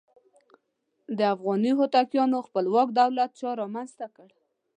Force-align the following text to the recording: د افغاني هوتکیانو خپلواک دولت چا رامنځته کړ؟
د 1.17 1.19
افغاني 1.33 1.71
هوتکیانو 1.79 2.45
خپلواک 2.47 2.87
دولت 2.99 3.29
چا 3.39 3.49
رامنځته 3.61 4.07
کړ؟ 4.15 4.27